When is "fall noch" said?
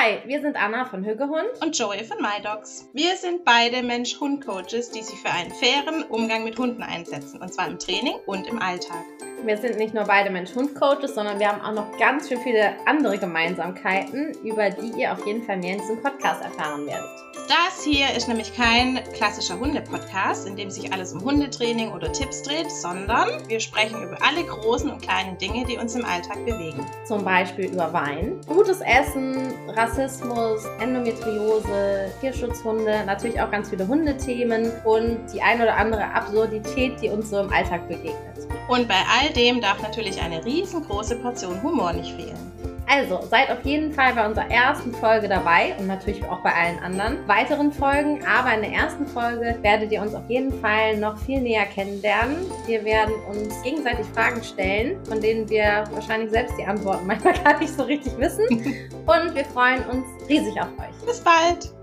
50.60-51.18